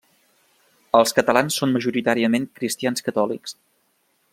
[0.99, 3.59] Els catalans són majoritàriament cristians catòlics.